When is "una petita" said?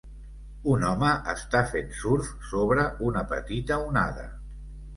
3.11-3.81